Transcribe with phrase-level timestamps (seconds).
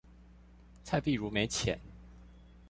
[0.83, 1.79] 蔡璧如沒錢